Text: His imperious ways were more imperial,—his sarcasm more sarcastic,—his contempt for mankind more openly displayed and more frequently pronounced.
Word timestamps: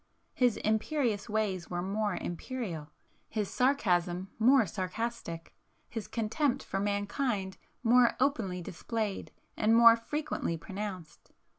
His 0.33 0.57
imperious 0.57 1.29
ways 1.29 1.69
were 1.69 1.83
more 1.83 2.15
imperial,—his 2.17 3.51
sarcasm 3.51 4.31
more 4.39 4.65
sarcastic,—his 4.65 6.07
contempt 6.07 6.63
for 6.63 6.79
mankind 6.79 7.57
more 7.83 8.15
openly 8.19 8.63
displayed 8.63 9.29
and 9.55 9.75
more 9.77 9.95
frequently 9.95 10.57
pronounced. 10.57 11.33